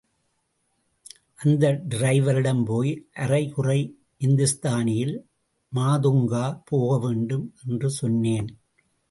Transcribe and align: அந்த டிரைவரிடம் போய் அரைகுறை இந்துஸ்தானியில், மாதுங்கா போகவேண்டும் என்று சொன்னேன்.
அந்த 1.37 1.71
டிரைவரிடம் 1.89 2.63
போய் 2.65 3.07
அரைகுறை 3.11 3.77
இந்துஸ்தானியில், 4.21 5.15
மாதுங்கா 5.71 6.61
போகவேண்டும் 6.65 7.55
என்று 7.67 7.89
சொன்னேன். 7.89 8.49